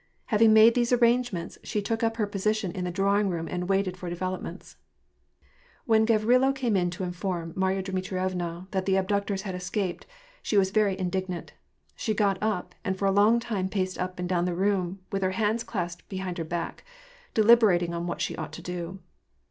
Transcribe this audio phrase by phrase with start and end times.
[0.33, 3.95] Having made these arrangements, she took up her position in the drawing room and waited
[3.95, 4.77] for developments.
[5.85, 10.07] When (javrilo came to inform Marya Dmitrievna that the abductors had escaped,
[10.41, 11.53] she was very indignant;
[11.95, 15.21] she got up, and for a long time paced up and down the room, with
[15.21, 16.83] her hands clasped behind her back,
[17.35, 18.99] delil)erating on what she ought to do.